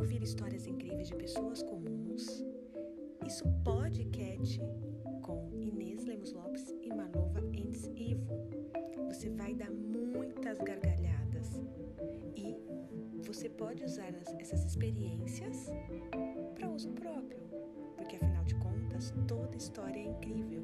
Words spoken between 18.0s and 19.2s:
afinal de contas